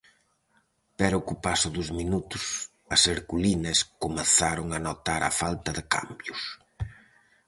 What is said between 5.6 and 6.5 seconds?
de cambios.